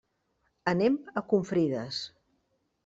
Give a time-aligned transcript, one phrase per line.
[0.71, 2.03] Anem a Confrides.